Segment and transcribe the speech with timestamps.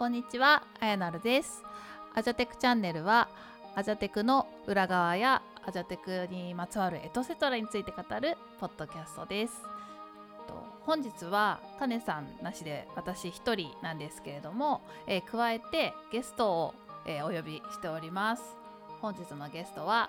[0.00, 1.62] こんにちは、あやなるです。
[2.14, 3.28] アジャテクチャンネルは
[3.74, 9.60] アジャテクの裏側やアジャテクにまつわるエトセトラについて語るポッドキャストです。
[10.48, 10.54] と
[10.86, 16.74] 本日はカネさんなしで私一人なんですけれども、えー加えてゲストを、
[17.06, 18.42] えーお呼びしております。
[19.02, 20.08] 本日のゲストは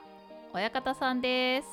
[0.54, 1.68] 親方さんです。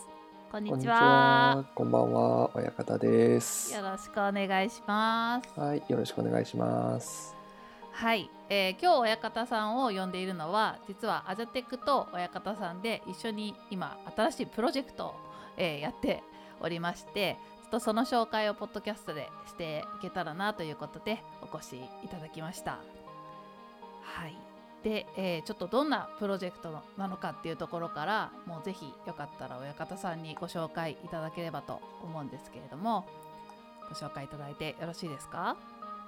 [0.50, 0.88] こんにち。
[0.88, 1.64] は。
[1.72, 2.50] こんばんは。
[2.56, 3.72] 親方です。
[3.72, 5.60] よろしくお願いします。
[5.60, 7.37] はい、よろしくお願いします。
[8.00, 15.14] はい、えー今日親方さんを呼んでいるのは実はアジャテックと親方さんで一緒に今新しいプロジェクトを、
[15.56, 16.22] えーやって
[16.60, 22.78] おりましてちょっとその紹介をポッドキャストでしていけたらなということでお越しいただきました。
[24.02, 24.36] はい。
[24.84, 33.08] で、えーちょっとどんなプロジェクトなのかっていうところからもうぜひよかったら親方さんにご紹介いただければと思うんですけれども
[33.88, 35.56] ご紹介いただいてよろしいですか？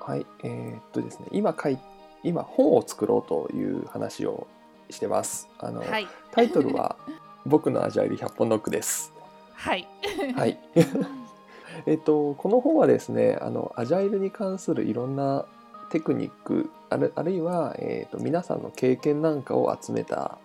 [0.00, 1.78] はい、えーっとですね、今書い
[2.22, 4.46] 今本を作ろうという話を
[4.90, 5.48] してます。
[5.58, 6.96] あの、はいタイトルは
[7.46, 9.12] 僕のアジャイル100本ノックです。
[9.54, 9.86] はい
[10.34, 10.58] はい。
[11.86, 15.46] えっとこの本はですね、あのアジャイルに関するいろんな
[15.90, 20.38] テクニックあるあるいは、えー、と皆さんの経験なんかを集めた、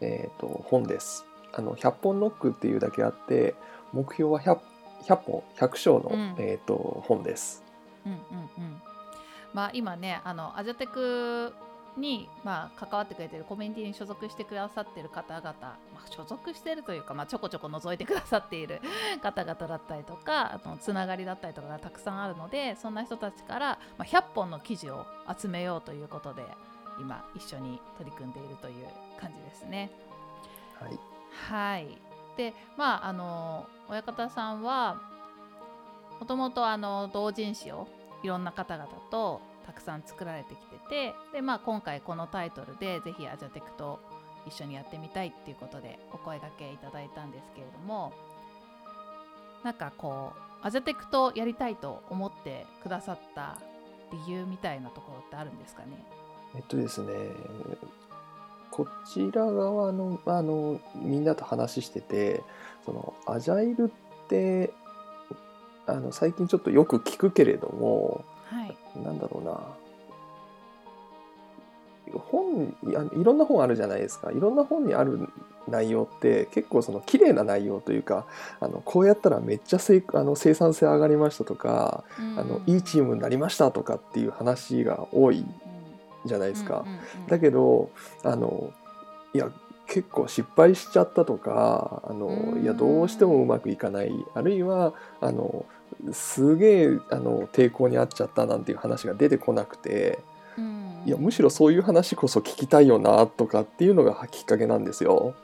[0.00, 1.24] えー、と本です。
[1.52, 3.54] あの100本ノックっていうだけあって
[3.92, 4.58] 目標は 100,
[5.04, 7.62] 100本100章の、うんえー、と本です。
[8.06, 8.18] うんうん
[8.58, 8.82] うん
[9.52, 11.52] まあ今ねあのアジャテク
[11.96, 18.80] に、まあ、関わってくれてるコミュニティに所属してくださってる方々、まあ、所属してるというか、まあ、ちょこちょこ覗いてくださっている
[19.22, 26.44] 方々だったりとかあのつながりだったりとかがたくさんあるのでそんな人たちから、まあ、100本の記事を集めようということで
[27.00, 28.86] 今一緒に取り組んでいるという
[29.18, 29.90] 感じですね。
[30.78, 30.98] はい、
[31.48, 31.98] はい、
[32.36, 35.00] でまああの親方さんは
[36.20, 37.88] もともとあの同人誌を
[38.22, 44.00] いろんな方々とたくさん作られてきててで、まあ、今回このタイトルでぜひアジャテクと
[44.46, 48.12] 一緒にやってみたいっていうことでお声掛けいただいたんですけれども
[49.62, 50.32] なんかこ
[50.62, 53.58] うアジャテクとやりたいと思ってくださった
[54.26, 56.04] 理由みたいなところってあるんですかね？
[56.56, 57.12] えっとですね
[58.70, 62.42] こちら側のあのみんなと話してて
[62.84, 64.72] そのアジャイルって
[65.86, 68.76] あの最近ちょっとよく聞くけれどもはい。
[69.02, 69.60] なんだろうな。
[72.18, 72.76] 本
[73.14, 74.30] いろんな本あるじゃないですか。
[74.30, 75.28] いろんな本にある
[75.68, 78.26] 内容って結構その綺麗な内容というか
[78.60, 82.04] あのこうやったらめっちゃせいあの生産性上がりましたとか、
[82.36, 85.46] あのいいチームになりましたとかっていう話が多い
[86.26, 86.84] じゃないですか。
[87.28, 87.90] だけど
[88.24, 88.72] あの
[89.32, 89.50] いや
[89.92, 92.62] 結構失敗しちゃったとかあのうん。
[92.62, 94.10] いやどうしてもうまくいかない。
[94.34, 95.66] あるいはあの
[96.12, 100.18] すげえあの抵抗にあっちゃったなんていう話が出てこなくて
[101.04, 105.34] いやむしろそういう話こそ聞きたいよなとかっていうのがきっかけなんですよ。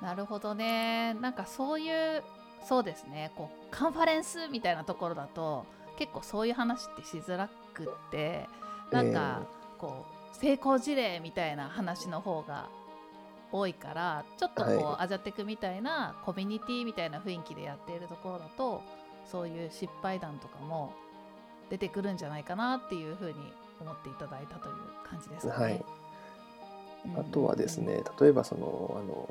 [0.00, 1.12] なるほどね。
[1.20, 2.22] なんかそういう
[2.66, 3.32] そうですね。
[3.36, 5.66] こうカンファレンスみたいなところだと
[5.98, 8.46] 結構そういう話ってしづらくって
[8.90, 9.42] なんか
[9.76, 12.70] こう成功事例みたいな話の方が
[13.50, 18.82] 多いからちょっとこう、はアジャテクみたいなコミュニティみたいな雰囲気でやっているところだと
[19.30, 20.92] そういう失敗談とかも
[21.70, 23.34] 出てくるんじゃないかなっていうふうに
[23.80, 24.74] 思っていただいたという
[25.08, 25.64] 感じですかね。
[25.64, 25.84] はい。
[27.06, 27.20] うん。
[27.20, 29.28] あとはですね例えばそのあの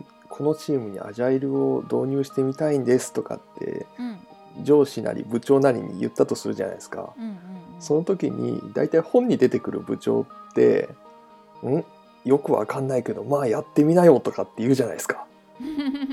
[0.00, 4.18] いこのチームにアジャイルを導入してみたいんですとかってうん。
[4.62, 7.12] 上司なり部長なりに言ったとするじゃないですか。
[7.18, 7.36] うんうんうん。
[7.78, 10.88] その時に大体本に出てくる部長って
[11.62, 11.84] 「ん？
[12.26, 15.24] よくわかんないけどまあやってみなよ」とかって言うじゃないですか。
[15.60, 16.06] うん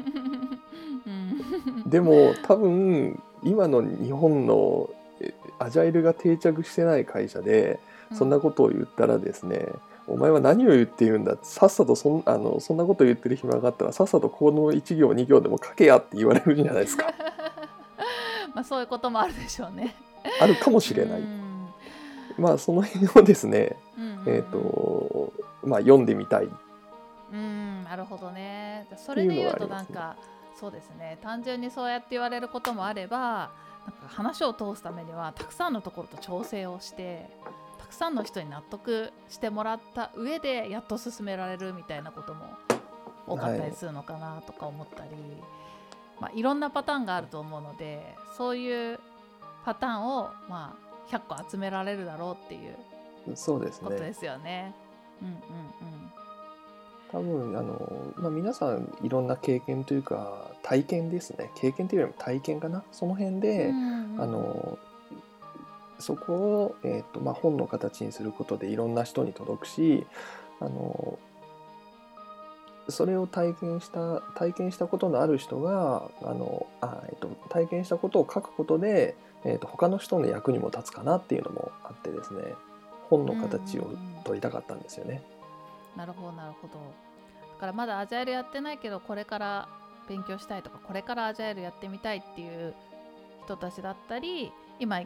[1.85, 7.79] でも多分今の日本のえアジャイルが定着してない会社で
[8.13, 9.67] そんなことを言ったらですね、
[10.07, 17.13] お前は何を言っているんださっさとそんあのそんなこと言ってる暇があったらさっさとこの1行2行でも書けやって言われるじゃないですか
[18.55, 19.95] まあそういうこともあるでしょうね。
[20.41, 21.42] あるかもしれない、うん
[22.37, 24.19] まあその辺をですねうんうん。
[24.19, 25.33] うんえっ、と
[25.63, 26.49] まあ読んでみたい。
[27.31, 28.87] うんなるほどね。
[28.97, 30.15] それで言うとなんか
[30.59, 31.17] そうですね。
[31.21, 33.51] 単純にそうやって言われることもあれば
[33.85, 37.29] なんか話を通すためにはたくさんのところと調整をして
[37.79, 42.57] たくさんの人に納得してもらった上でやっと進められるみたいなことも
[43.27, 45.13] 多かったりするのかなとか思ったり、い
[46.19, 48.99] まあ、いろんなパターンがあると思うのでそういう
[49.65, 53.87] パターンを、まあ、100個集められるだろうっていうそうですね。
[53.87, 54.73] ことですよね。
[55.21, 55.33] うんうん
[57.11, 61.51] 多分あの、まあ、皆さんいろんな経験というか体験ですね。
[61.53, 62.83] 経験というよりも体験かな。
[62.91, 64.21] その辺で、うんうんうん。
[64.21, 64.79] あの
[65.99, 70.05] そこを、えーとまあ、本の形にすることでいろんな人に届くし
[70.59, 71.17] あの
[72.89, 79.15] それを体験した体験したことのある人があのあ、えーと、体験したことを書くことで、
[79.45, 82.55] えーと、他の人の役にも立つかなっていうのもあってですね
[83.09, 83.89] 本の形を
[84.23, 85.21] 取りたかったんですよね。
[85.95, 86.73] なるほどなるほど。
[86.73, 86.79] だ
[87.59, 89.67] からまだアジャイルやってないけどこれから
[90.07, 92.73] 勉強したいとかこれからアジャイルやってみたいっていう
[93.45, 95.01] 人たちだったり今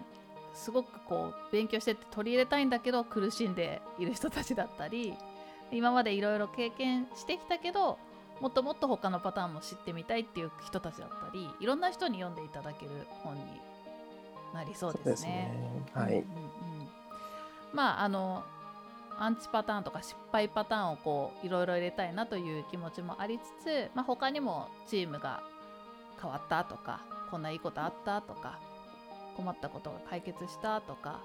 [0.53, 5.13] すごくこう勉強してって取り入れたいんだけど苦しんでいる人たちだったり
[5.71, 7.99] 今までいろいろ経験してきたけど
[8.39, 12.91] もっともっと他のパターンも知ってみたいっていう人たちだったりいろんな人に読んでいただける
[13.23, 13.41] 本に
[14.53, 15.15] なりそうですね。
[15.15, 16.25] すねはい、うんうんうん、
[17.73, 18.43] まああの
[19.19, 25.41] アンチパターンとか失敗パターンをこういろいろ入れたいなという気持ちもありつつ、まあ、他にもチームが
[26.21, 27.01] 変わったとか
[27.31, 28.59] こんないいことあったとか
[29.35, 31.19] 困ったことが解決したとか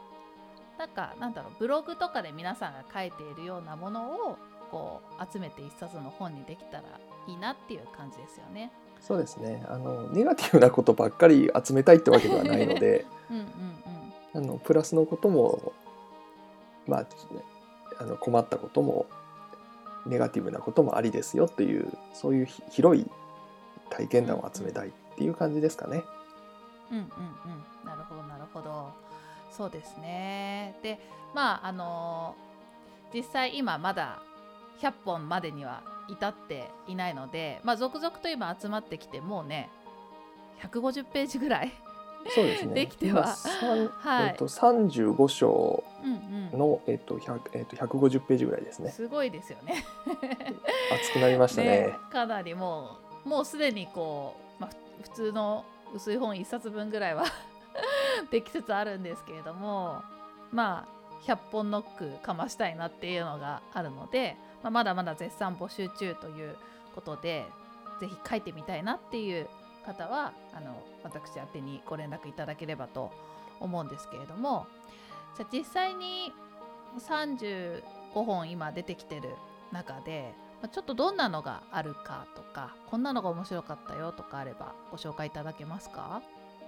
[0.78, 4.38] なんかなんだろうブログとかで皆さんが書いているようなものを
[4.70, 6.84] こう集めて一冊の本にできたら
[7.28, 8.72] いいなっていう感じですよね。
[9.02, 9.64] そうですね。
[9.68, 13.46] あのネガティブなことばっかり集めたいってわけではないので うん
[14.34, 15.72] あのプラスのことも
[16.86, 17.06] まあ、
[17.98, 19.06] あの困ったことも
[20.06, 23.08] ネガティブなこともありですよっていうそういう広い
[23.90, 26.02] 体験談を集めたいっていう感じですかね。
[26.90, 27.86] うんうんうん。
[27.86, 28.90] なるほどなるほど。
[29.50, 30.76] そうですね。
[30.82, 30.98] で
[31.34, 32.34] まああの
[33.14, 34.20] 実際今まだ
[34.80, 39.70] 100本までには至っていないので、まあ、続々と今集まってきてもうね
[40.62, 41.72] 150ページぐらい
[42.28, 42.74] そうですね。
[42.74, 43.34] できては、
[43.98, 45.82] はい、えっと三十五章
[46.52, 48.90] の、えっと百えっと百五十ページぐらいですね。
[48.90, 49.84] すごいですよね。
[50.92, 51.68] 熱くなりましたね。
[51.68, 54.70] ねかなりもうもうすでにこうまあ
[55.02, 55.64] 普通の
[55.94, 57.24] 薄い本1冊分ぐらいは
[58.30, 60.02] できつつあるんですけれども
[60.52, 66.56] まあ100本ノックかましたいなっていうのがあるので、まあ、まだまだ絶賛募集中という
[66.94, 67.46] ことで
[68.00, 69.48] 是非書いてみたいなっていう
[69.84, 73.10] 方はあの私宛にご連絡いただければと
[73.60, 74.66] 思うんですけれども
[75.36, 76.32] じゃ実際に
[76.98, 77.82] 35
[78.12, 79.30] 本今出てきてる
[79.72, 80.32] 中で
[80.70, 86.22] ちょっとどんなのがあるかとかこんなのが面白かったよとかあればご紹介いただけますか？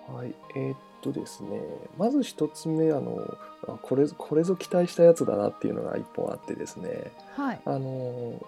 [0.08, 1.60] はいえー、っとですね
[1.98, 3.36] まず1つ目あの
[3.82, 8.40] これこれぞ期待したやつだなっていうのが1本あってですね、はい、あの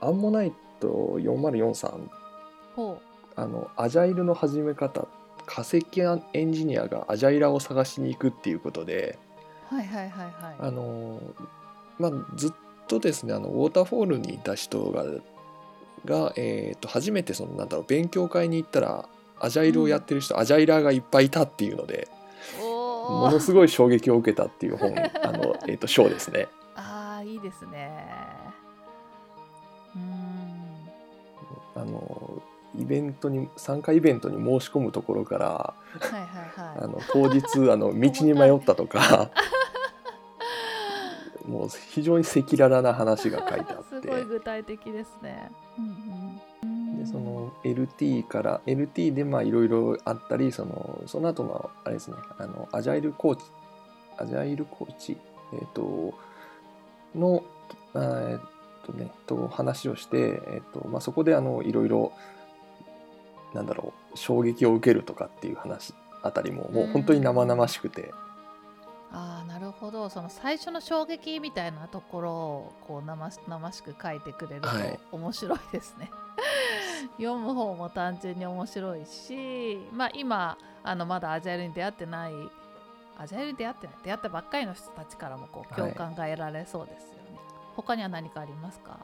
[0.00, 2.08] アンモナイト4043
[2.76, 3.08] ほう。
[3.36, 5.06] あのアジャイルの始め方
[5.46, 5.86] 化石
[6.32, 9.16] エンジニアがアジャイラーを探しに行くっていうことで、
[9.68, 11.20] はいはいはいはい、あの
[11.98, 12.52] まあ、ずっ
[12.88, 15.04] とですねあのウォーターフォールにいた人が
[16.04, 19.08] が、えー、と初めてそのなんだろう勉強会に行ったら
[19.40, 22.08] アジャイルをやってる人、うん、アジャイラーがいっぱいいたっていうので
[22.58, 26.48] ものすごい衝撃を受けたっていう本 あの、えー、と章ですね。
[26.76, 28.06] ああいいですね。
[29.96, 30.38] うん
[31.74, 32.42] あの
[32.78, 35.74] イベントに参加イベントに申し込むところから、は
[36.10, 39.30] いはいはい、あの当日あの道に迷ったとか
[41.46, 45.50] もう非常に赤裸々な話が書いてあって すごい具体的ですね。
[45.78, 46.57] うんうん、で
[47.10, 53.42] その LT から LT でまあいろいろあったりそのその後のあれですねあのアジャイルコーチ
[54.18, 55.16] アジャイルコーチ
[55.52, 56.14] えっ、ー、と
[57.14, 57.42] の
[57.94, 62.12] えっ、ー、とねと話をして、えーとまあ、そこであのいろいろ
[63.54, 68.12] なんだろう衝撃を受けるとかっていう話あたりももう本当に生々しくて。
[69.10, 74.68] ああなるほどその最初の衝撃みたいなところをこう生々しく書いてくれると
[75.16, 76.10] 面白いですね。
[76.10, 76.38] はい、
[77.16, 82.32] 読む方も単純に面白いし、まあ、今あのまだアジャイルに出会ってない
[83.18, 87.14] アジャイルに出会ってない出会ったばっかりの人たちからもこう共感が得られそうですよね。
[87.34, 87.38] はい、
[87.76, 88.96] 他には何かありますか？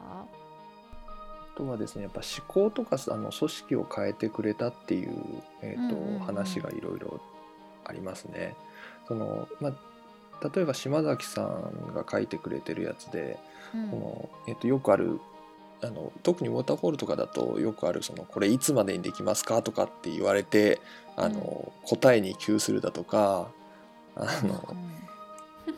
[1.57, 5.15] とはですねやっぱ思考とかあの組織を変えてくれたっていう,、
[5.63, 7.21] えーと、うんうん、話がいろいろ
[7.85, 8.57] ありますね。
[9.07, 13.39] そのまあ、例えば島崎さんが書いてくれてるやつで、
[13.75, 15.21] うん、のえーと、よくある
[15.85, 20.81] あの特にウォーターフォールとかだとよくあるその「これいつまでにできますか?」とかって言われて
[21.17, 23.49] あの、うん、答えに窮するだとか
[24.17, 24.75] あの、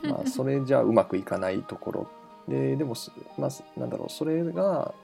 [0.02, 2.06] うん、まあ、それじゃうまくいかないところ。
[2.48, 2.94] ででも、
[3.38, 4.94] まあ、なんだろうそれが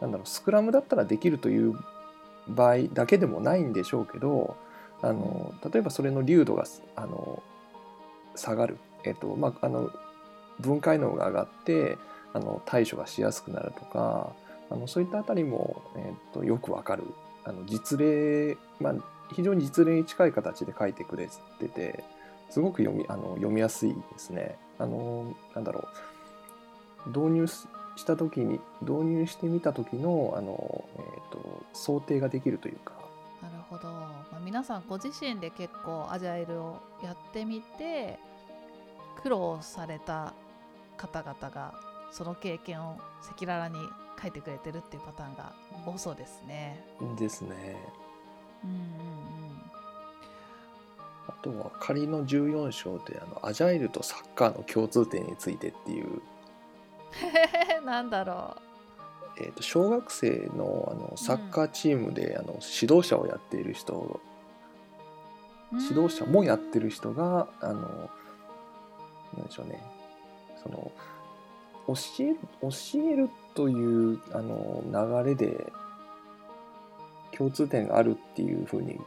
[0.00, 1.74] なんだろうスクラムだったらできるという
[2.48, 4.56] 場合だけでもないんでしょうけど
[5.02, 6.64] あの例えばそれの流度が
[6.96, 7.42] あの
[8.34, 9.90] 下がる、えっとまあ、あの
[10.58, 11.96] 分解能が上がって
[12.32, 14.32] あの対処がしやすくなるとか
[14.70, 17.04] あのそういったあたりも、えっと、よくわかる
[17.44, 18.94] あの実例、まあ、
[19.34, 22.04] 非常に実例に近い形で書いてくれてて
[22.50, 24.56] すごく読みあの読みやすいですね。
[24.78, 25.88] あのなんだろ
[27.06, 32.92] う導入した時に導入してみた時のあの、えーと、想定ができるというか。
[33.42, 38.18] なるほど、まあ、皆さんご自身で結構アジャイルをやってみて
[39.22, 40.34] 苦労された
[40.96, 41.74] 方々が
[42.10, 43.88] その経験を赤裸々に
[44.20, 45.52] 書いてくれてるっていうパターンが
[45.86, 46.84] 多そうですね。
[47.18, 47.76] ですね。
[48.64, 49.60] うんうんうん。
[51.28, 56.20] あとは仮の14章であのアジャイルとサッカーの共通点についてっていう。
[57.84, 58.56] なんだろ
[59.38, 64.20] う、えーと、小学生のあのサッカーチームで、うん、あの指導者をやっている人
[65.72, 68.10] 指導者もやってる人があの
[69.36, 69.80] なんでしょうね。
[70.62, 70.90] その
[71.94, 72.68] 教える教
[73.12, 75.72] えるというあの流れで
[77.36, 78.98] 共通点があるっていうふうに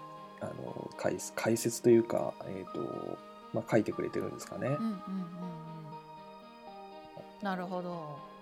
[0.41, 3.17] あの解解説というか、えーと
[3.53, 4.67] まあ、書いてくれてるんですかね。
[4.67, 4.89] うんうんうんう
[7.41, 8.33] ん、なるほど。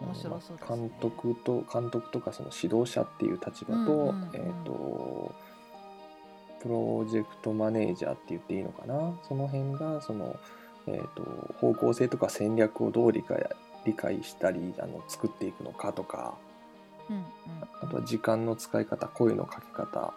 [0.00, 5.34] 面白そう、ね、監督と監督とかその指導者っていう立場とうんうんうん、えーと、
[6.62, 9.12] プロジェクトマネージャーって言っていいのかな。
[9.28, 10.36] その辺がその、
[10.86, 13.38] えーと、方向性とか戦略をどう理解
[13.84, 16.36] 理解したりあの作っていくのかとか、
[17.08, 17.24] うんうん、
[17.82, 20.14] あとは時間の使い方声のかけ方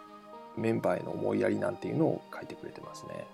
[0.56, 3.26] メンバーへの思いやりなんていうのを書いてくれてますね。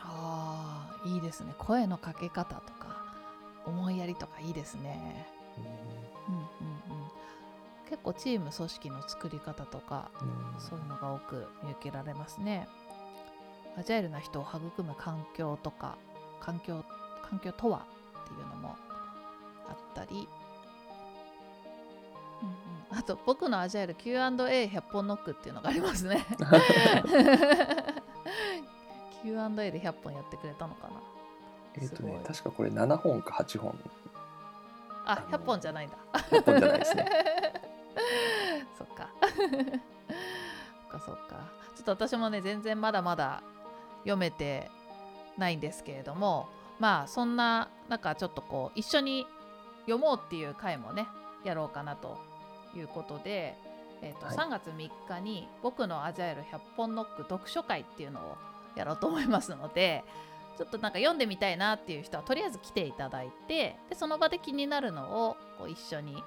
[0.00, 3.04] ああいいですね声のかけ方とか
[3.66, 5.26] 思いやりとかいいですね。
[6.28, 6.46] うんうんうん、
[7.88, 12.68] 結構チーム組織の作り方とか、うん、そういうのが多く見受けられますね。
[13.78, 15.98] アジャイルな人を育む環境とか
[16.40, 16.84] 環境
[17.28, 17.86] 環境とは
[18.24, 18.85] っていうのもあ
[20.02, 20.28] ったり。
[22.90, 26.24] あと僕のアジャイル Q&A100 本ノックっていうのがありますね。
[29.22, 30.94] Q&A で100本やってくれたのかな。
[31.74, 33.78] えっ、とね確かこれ7本か8本。
[35.04, 35.96] あ100本じゃないんだ。
[36.12, 37.10] 100本じゃないですね。
[38.78, 39.08] そっか。
[40.90, 41.36] そっかそっか。
[41.74, 43.42] ちょっと私もね全然まだまだ
[43.98, 44.70] 読めて
[45.36, 46.48] ないんですけれども
[46.78, 49.26] まあそんななんかちょっとこう一緒に
[49.86, 51.06] 読もうっていう回もね
[51.44, 52.18] やろうかなと
[52.74, 53.54] いうことで、
[54.02, 58.36] えーとはい、3月3日に「僕のアジャイル100本ノック読書会」っていうのを
[58.76, 60.04] やろうと思いますので
[60.56, 66.22] ちょっとなんか読んでみたいなっていう人はとりあえず来ていただいてでその場で気になるのをこう一緒に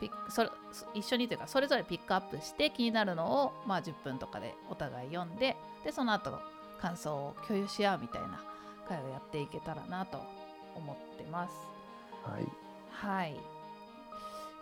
[0.00, 0.50] ピそれ
[0.94, 6.38] 一緒にというかそれぞれピックアップして気になるのを、まあ、10分とかでお互い読んででその後
[6.80, 8.40] 感想を共有し合うみたいな
[8.88, 10.18] 会をやっていけたらなと
[10.74, 11.54] 思ってます。
[12.24, 13.36] はい、はい。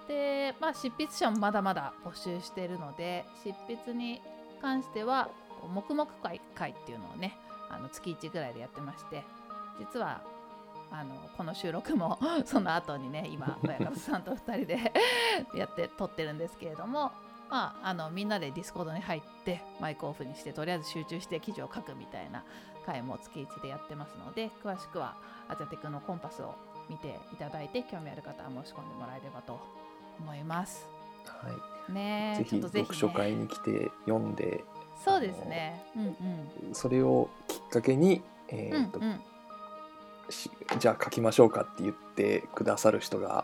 [0.09, 4.21] で、まあ、執筆者もまだまだ募集しているので執筆に
[4.63, 5.29] 関しては
[5.75, 7.37] 黙々会会っていうのをね
[7.69, 9.25] あの月1ぐらいでやってまして
[9.81, 10.23] 実は
[10.93, 14.93] あのこの収録も その後にね今親方さんと2人で
[15.59, 17.11] やって撮ってるんですけれども、
[17.51, 22.45] まあ、あのみんなで Discord に入ってマイクオフにしてとりあえず集中して記事を書くみたいな
[22.87, 25.17] 回も月1でやってますので詳しくは
[25.49, 26.55] アジャテクの connpass を
[26.89, 29.59] 見ていただいて興味ある方は申し込んでもらえればと
[30.21, 30.87] 思います。
[31.25, 31.51] は
[31.89, 31.93] い。
[31.93, 34.65] ねぜひ読書会に来て読んで、
[35.05, 35.85] そうですね。
[35.97, 36.75] うんうん。
[36.75, 39.21] それをきっかけに、えっ、ー、と、うんうん、
[40.79, 43.43] じゃあ書きましょうかって言ってくださる人が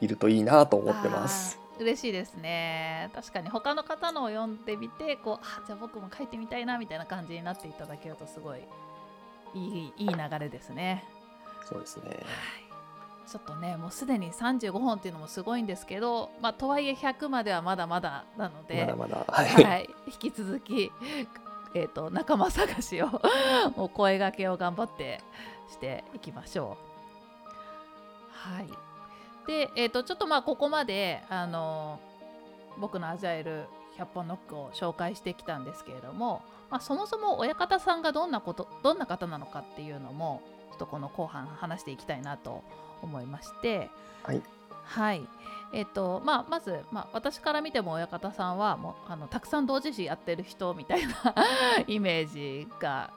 [0.00, 1.58] いるといいなと思ってます。
[1.78, 8.60] 嬉しいですね確かに他の方のを読んでみてこうあじゃあ僕も書いてみたいなみたいな感じになっていただけるとすごい
[9.54, 11.04] いいいい流れですね。
[11.68, 12.18] そうですね、はい
[13.26, 20.90] ちょっとねもうすでに35本っていうのもすごいんですけど、まあ、とはいえ100まではまだまだなのでまだまだ、はい、はい、引き続き、
[21.74, 23.08] えーと、仲間探しを
[23.76, 25.20] もう声がけを頑張って
[25.70, 26.92] していきましょう。
[28.54, 28.68] はい。
[29.46, 31.98] で、えーと、ちょっとまあここまで、あの
[32.78, 33.64] 僕のアジャイル
[33.98, 42.62] 100本ノックを紹介してきたんですけれども、まあ、そもそも親方さんがどんなことどんな方なのかっていうのもちょっとこの後半話していきたいなと
[43.02, 43.90] 思いまして、
[44.22, 44.42] はい、
[44.84, 45.28] はい。
[45.74, 51.14] えーとまあ、まず、まあ、私から見ても親方さんはもうあのたくさん同時誌やってる人みたいな
[51.88, 53.10] イメージが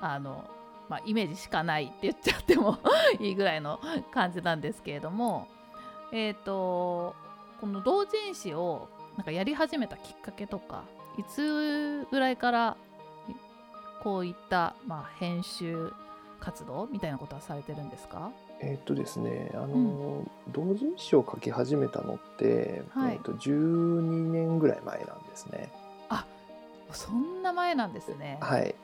[0.00, 0.44] あの、
[0.88, 2.78] まあ、イメージしかないって言っちゃっても
[3.18, 3.80] いいぐらいの
[4.12, 5.46] 感じなんですけれども、
[6.10, 7.14] えーと、
[7.60, 10.84] この同人誌をなんかやり始めたきっかけとか
[11.18, 12.76] いつぐらいから
[14.02, 15.92] こういった、まあ、編集
[16.40, 18.30] 活動みたいなことはされてるんですか？
[18.62, 19.70] えっとですね、あの、う
[20.22, 25.70] ん、同人誌を書き始めたのって、はい、えっと12年ぐらい前なんですね。
[26.08, 26.26] あ、
[26.92, 28.38] そんな前なんですね。
[28.40, 28.74] はい。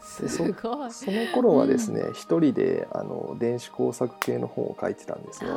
[0.00, 0.54] すごい
[0.90, 5.50] その頃はですね一、人であの電子工作系の本を書いてたんですよ。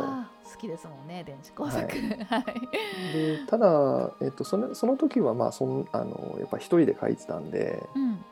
[0.51, 1.87] 好きですもんね電子工作は
[2.27, 8.25] はい、でただ、えっと、そのその時はまあそんあのやっぱ一人で書いてたんで、うん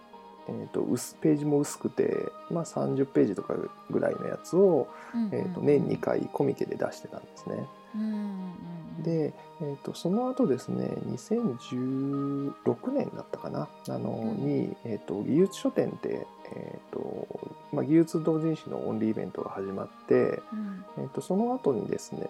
[0.49, 3.55] えっと薄ページも薄くて、まあ、30ページとか
[3.89, 7.65] ぐらいのやつを、うんえっと年2回コミケで出してたんですね。
[7.95, 8.53] うんうん
[8.97, 13.67] うん、で、えっとその後ですね2016年だったかな？
[13.87, 14.45] あの、うん。
[14.45, 17.27] に、えっと技術書店って、えっと
[17.71, 20.85] まあ、技術同人誌のオンリーイベントが始まって、うん。
[20.97, 22.29] えっとその後にですね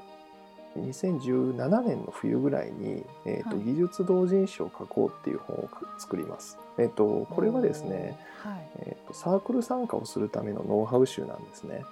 [0.77, 6.57] 2017年の冬ぐらいに、えっとはい技術同人誌を書こうっていう本を作ります。
[6.77, 11.83] えっとこれはですね、はいえっとサークル参加をするためのノウハウ集なんですね。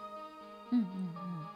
[0.72, 0.86] うんうん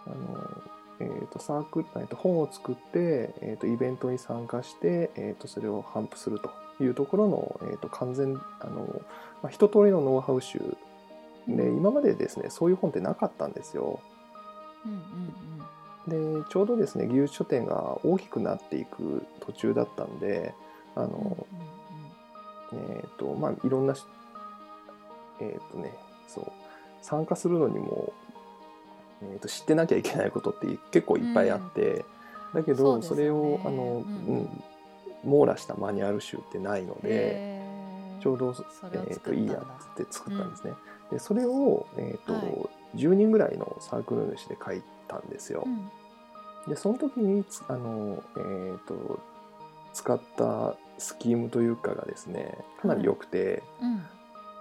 [0.07, 0.61] あの
[0.99, 6.51] えー、とサークル、えー、と本を作って、えー、とイベントに参加して、えー、とそれを頒布すると
[6.83, 9.01] いうところの、えー、と完全あの、
[9.41, 10.59] まあ、一通りのノウハウ集
[11.47, 13.99] で今までですねそういう本ってなかったんですよ。
[14.85, 15.01] うんうん
[16.07, 20.53] でちょうどですね技術書店が大きくなっていく途中だったんで
[20.95, 21.47] あうんうんの、
[22.73, 24.03] えーとまあ、いろんなし
[25.39, 25.93] えっ、とね
[26.27, 26.51] そう
[27.01, 28.13] 参加するのにも、
[29.23, 32.05] えー、と知ってなきゃいけないことって結構いっぱいあって、
[32.53, 34.63] だけどそ,、それをあの、うんうん。
[35.23, 37.61] 網羅したマニュアル集ってないので、
[38.21, 38.55] ちょうど、
[38.91, 39.61] えー、といいや
[39.93, 40.73] って作ったんですね。
[41.11, 42.69] でそれを、えーとはい。
[42.95, 44.81] 10人ぐらいのサークル主で書い
[45.11, 45.63] たんですよ。
[45.65, 45.89] うん。
[46.67, 49.19] でその時につあの、えー、と
[49.93, 54.05] 使ったスキームというかがですねかなり良くて、うん。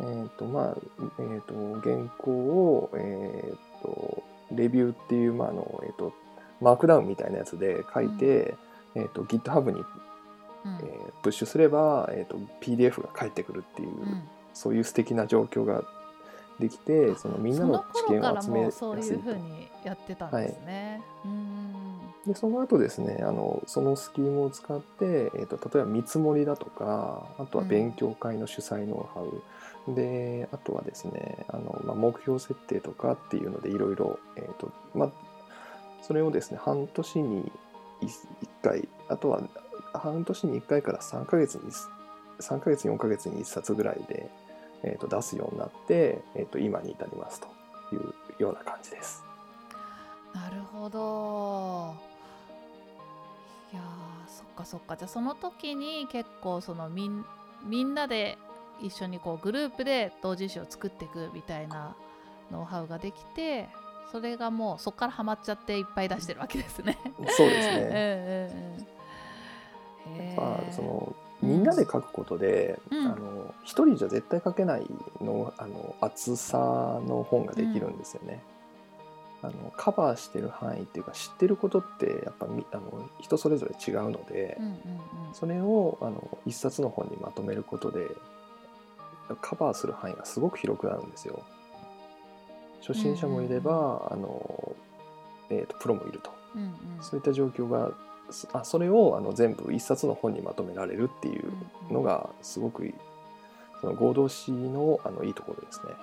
[0.01, 0.77] えーとまあ
[1.19, 6.13] えー、と原稿を、えー、とレビューっていう、まああのえー、と
[6.61, 8.55] マークダウンみたいなやつで書いて、
[8.95, 9.81] えー、と GitHub に、
[10.65, 10.75] うん。
[10.77, 14.23] えープッシュすれば、えー、と PDF が返ってくるっていう、うん。
[14.55, 15.85] そういう素敵な状況が
[16.61, 21.03] できてそのみんなの知見を集めやすいうといふうにやってたんですね。
[21.25, 21.61] うん
[22.27, 35.11] でその後ですねあのそのスキームを使って、えー、と例えば見積もりだとかあとは勉強会の主催ノウハウ、であとはですねあの、まあ、目標設定とかっていうのでいろいろ、えーとまあ、
[36.03, 37.51] それをですね半年に
[38.03, 38.09] 1
[38.63, 39.41] 回あとは
[39.95, 41.63] 半年に1回から3ヶ月に
[42.41, 44.31] 3ヶ月4ヶ月に1冊ぐらいで、
[44.83, 47.47] えー、と出すようになって、えー、と今に至りますと
[47.95, 49.25] いうような感じです。
[50.35, 51.95] なるほど。
[53.73, 57.25] いやーそっかそっかじゃあその時に結構そのみん
[57.65, 58.39] みんなで
[58.81, 61.95] 一緒にこうグループで同人誌を作っていくみたいな
[62.51, 63.69] ノウハウができて
[64.11, 66.99] それがもうそこからハマっちゃっていっぱい出してるわけですね。
[67.37, 68.51] そうですうんね
[70.11, 74.87] うんうんへやっぱーそのみんなで書くことで、うんあの一人じゃ絶対書けない
[75.21, 76.59] のあの厚さ
[77.07, 78.43] の本ができるんですよね。
[79.43, 84.75] あのカバーしてる範囲っていうか知ってることってやっぱみあの人それぞれ違うので、うんうん
[85.33, 88.09] それをあの一冊の本にまとめることで
[89.41, 91.43] カバーする範囲がすごく広くなるんですよ。
[92.81, 94.75] 初心者もいれば、あの
[95.51, 96.33] えーとプロもいると。
[96.57, 97.95] うんうんそういった状況がす
[98.53, 101.53] あそれをあの全部一冊の本にまとめられるっていう
[101.93, 102.95] のがすごくいい。
[103.81, 105.95] その合同誌のあのいいところですね。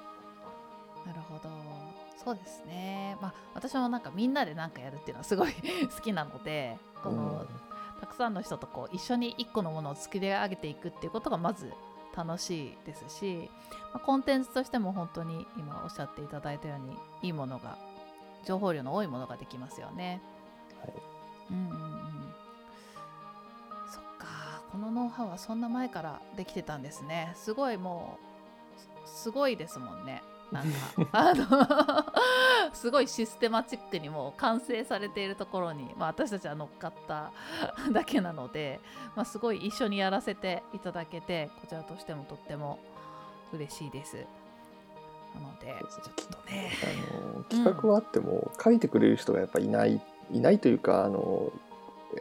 [1.06, 1.50] なるほど。
[2.24, 3.16] そうですね。
[3.22, 5.54] まあ私もなんかみんなで何かやるっていうのはすごい
[5.96, 7.46] 好きなのでこの、
[8.00, 11.72] たくさんの人とこう一緒に一個のものを作り上げていくっていうことがまず
[12.16, 13.50] 楽しいですし、
[13.94, 17.78] まあ、コンテンツとしても本当に今おっしゃっていただいたようにいいものが
[18.44, 20.20] 情報量の多いものができますよね。
[20.82, 20.94] はい。
[21.52, 21.97] うんうん
[24.98, 27.32] ノウハウはそんな前からできてたんですね。
[27.36, 28.18] すごいも
[29.06, 30.24] うすすごいですもんね。
[30.52, 37.32] なんか あのすごいシステマチックにもう完成されているところに、まあ、私たちは乗っかった
[37.92, 38.80] だけなので、
[39.16, 42.80] まあ、すごい一緒にやらせていただけてこちらとしてもとっても
[43.54, 44.26] 嬉しいです。
[45.36, 46.72] なのでちょっとね。
[47.34, 51.52] あの企画はあっても書いてくれる人がやっぱいないいないというかあの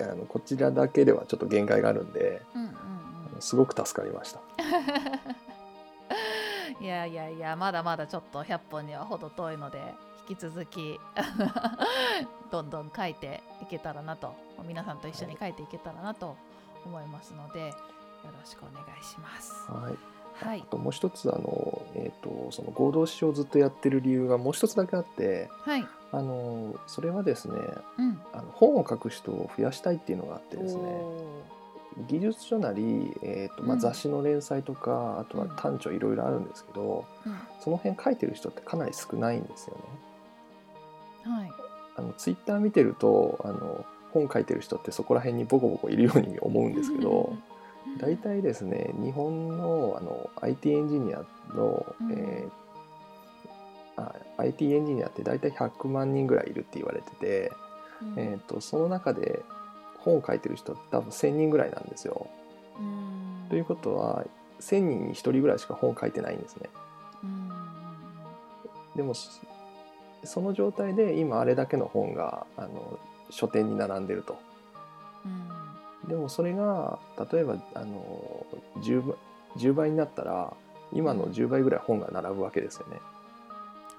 [0.01, 2.77] あのこちらだけではちょっと限界があるんでうんうんうん
[3.41, 4.41] すごく助かりました。
[6.81, 9.95] いやいやいやまだまだちょっと100本には程遠いので
[10.29, 11.01] 引き続き
[12.51, 14.35] どんどん書いていけたらなと
[14.67, 16.37] 皆さんと一緒に書いていけたらなと
[16.85, 17.75] 思いますのでよ
[18.25, 19.53] ろしくお願いします。
[19.71, 27.57] はいはいあともう一つあの、えー、とその合同誌をずっとやってる理由がもう一つだけあってはい、あのそれはですね
[27.99, 31.43] うん、あの本を書く人を増やしたいっていうのがあってですねお
[32.09, 33.81] 技術書なり、えーとまあ、うん。
[33.81, 37.39] 雑誌の連載とか、あとは短調いろいろあるんですけど、うん。
[37.61, 39.77] その辺書いてる人ってかなり少ないんですよ
[41.25, 41.33] ね。
[41.33, 41.51] はい。
[41.97, 47.35] あのツイッター見てるとあの本書いてる人ってそこら辺にボコボコいるように思うんですけど
[47.99, 52.13] 大体ですね日本のあの IT エンジニアの、うん。
[52.13, 52.66] えーあ
[54.47, 57.53] IT エンジニアって大体100万人ぐらいいるって言われてて、
[58.03, 59.43] うんえー、とその中で
[59.99, 62.29] 本を書いてる人って多分1,000人ぐらいなんですよ。
[62.79, 64.25] うんということは
[64.61, 66.69] 1,000人に1人ぐらいしか本書いてないんですね。
[67.25, 67.51] うん
[68.97, 69.29] でもし
[70.25, 72.99] その状態で今あれだけの本があの
[73.31, 74.39] 書店に並んでると。
[75.25, 75.67] うん
[76.09, 76.99] でもそれが
[77.33, 79.17] 例えばあの 10, 倍
[79.57, 80.53] 10倍になったら
[80.93, 82.99] 今の10倍ぐらい本が並ぶわけですよね。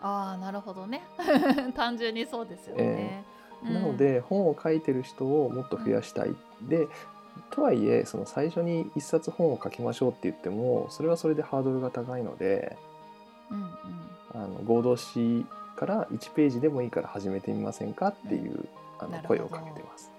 [0.02, 1.04] ああなるほどね。
[1.76, 3.24] 単純にそうですよね、
[3.64, 3.74] うん。
[3.74, 6.36] なので本を書いてる人をもっと増やしたい。
[6.62, 6.88] で
[7.52, 12.78] とはいえその最初に一冊本を書きましょうって言ってもそれはそれでハードルが高いので
[13.52, 13.68] うんうん。
[14.34, 18.68] あの合同誌から1ページでもいいから始めてみませんかっていう
[19.00, 19.40] あのなるほど。
[19.40, 20.12] 声をかけてます。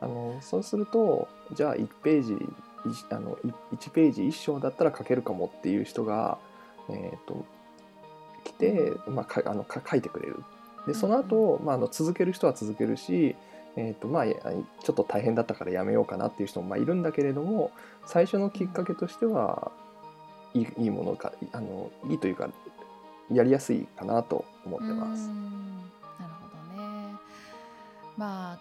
[0.00, 2.36] あのそうするとじゃあ1ページい
[3.10, 6.38] あのい1ページ1章だったら書けるかもっていう人が、
[6.90, 7.44] えー、と
[8.44, 10.42] 来て、まあ、かあのか書いてくれる。
[10.86, 13.34] でその後、まああの続ける人は続けるし、
[13.76, 17.72] えーとまあ、やちょっと大変だったからやめようかなっていう人もまあいるんだけれども
[18.06, 19.72] 最初のきっかけとしては
[20.52, 22.48] いいいいものかあのいいというか
[23.32, 27.16] やりやすいかなと思ってますなるほどね。
[28.16, 28.58] まあ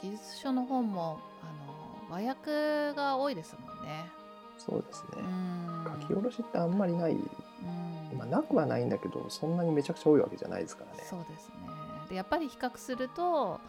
[0.00, 4.06] 技術書の本もあの和訳が多いですもんね。
[4.58, 5.22] そうですねう。
[5.22, 11.04] ん書き下ろしってあんまりない、うんまあ、なくはないんだけどそんなにめちゃくちゃ多いわけじゃないですからね。
[11.08, 11.54] そうですね。
[12.08, 13.60] でやっぱり比較すると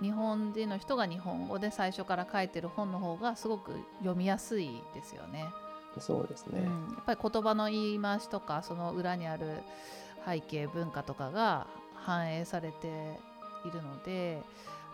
[0.00, 5.46] 日本人の人が日本語で最初から書いてる本の方がすごく読みやすいですよね。
[5.98, 6.60] そうですね。
[6.60, 9.62] うん、やっぱり言葉の言い回しとかその裏にある
[10.26, 12.86] 背景文化とかが反映されて
[13.66, 14.42] いるので、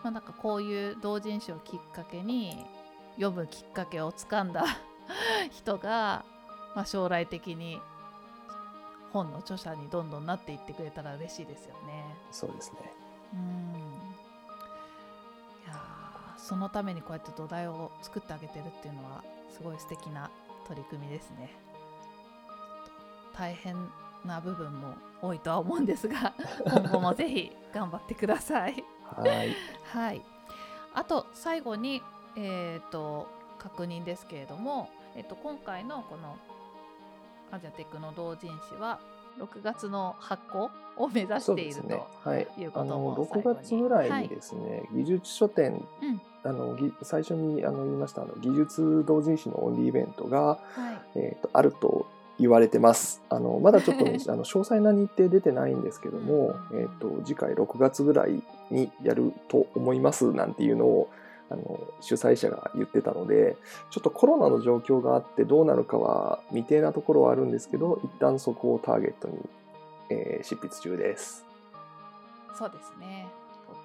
[0.03, 2.65] まあ、なんかこういう同人誌をきっかけに
[3.15, 4.65] 読むきっかけをつかんだ
[5.51, 6.25] 人が、
[6.75, 7.79] まあ、将来的に
[9.13, 12.05] 本の著者にどんどんなっていってくれたら嬉しいですよね。
[12.31, 12.79] そうですね。
[13.33, 13.39] うん
[15.65, 20.29] いやーそのためにこうやって土台を作ってあげてるっていうのはすごい素敵な
[20.67, 21.49] 取り組みですね。
[23.33, 23.75] 大変
[24.25, 26.33] な部分も多いとは思うんですが
[26.67, 28.83] 今後もぜひ頑張ってください。
[29.15, 29.55] はい。
[29.93, 30.21] はい、
[30.93, 32.01] あと最後に、
[32.35, 33.27] えー、と
[33.59, 36.37] 確認ですけれども、えー、と今回のこの
[37.51, 38.99] アジアテックの同人誌は
[39.39, 42.29] 6月の発行を目指しているそうですねと。
[42.29, 42.47] はい。
[42.57, 50.57] いうこあのとも6月ぐらいにですね、技術書店うんあのぎ最初にあの言いましたあの技術同人誌のオンリーイベントが、は
[51.15, 52.05] いえー、とあると
[52.39, 53.21] 言われてます。
[53.29, 61.09] あのまだちょっとね あの詳細な日程出てないんですけども、うんえー、と次回6月ぐらいにやると思いますなんていうのを
[61.49, 63.55] あの主催者が言ってたので
[63.91, 69.37] ちょっとコロナの状況があってどうなるかは未定なところはあるんですけど一旦そこをターゲットに、
[70.09, 71.45] えー執筆中です。
[72.57, 73.27] そうですね。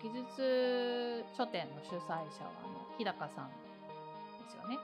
[0.03, 4.79] 技術書店の主催者はあの日高さんですよね。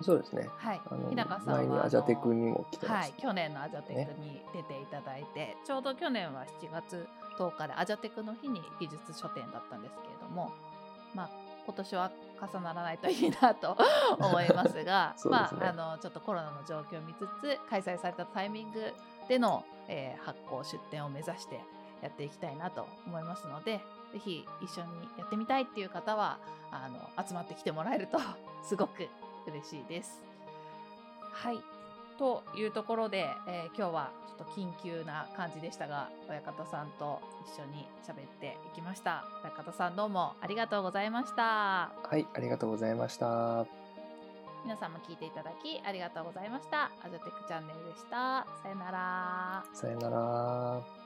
[0.00, 0.48] そうですね。
[0.56, 0.80] はい。
[1.10, 3.12] 日高さんはアジャテクにも来てまはい。
[3.18, 7.06] 去年のアジャテクに出ていただいて、ちょうど去年は7月
[7.38, 10.52] 10日でアジャテクの日に技術書店だったんですけれども、
[11.14, 11.30] まあ
[11.68, 13.76] 今年は重ならないといいなと
[14.18, 18.94] 思いますがすねまああのちょっとコロナの状況を見つつ開催されたタイミング
[19.28, 21.60] での、えー発行出店を目指して
[22.00, 23.80] やっていきたいなと思いますので、
[24.12, 26.38] ぜひ一緒にやってみたいっていう方は
[26.70, 28.18] あの集まってきてもらえると
[28.64, 29.08] すごく
[29.46, 30.22] 嬉しいです。
[31.32, 31.77] はい
[32.18, 39.24] というところで、えー今日はちょっと緊急な感じでしたが親方さんと一緒に喋っていきました。
[39.42, 41.90] 親方さんどうもありがとうございました。
[42.02, 43.66] はい、ありがとうございました。
[44.64, 46.90] 皆さんも聞いていただきありがとうございました。
[47.04, 48.46] アジャテックチャンネルでした。
[48.62, 49.64] さよなら。
[49.72, 50.97] さよなら。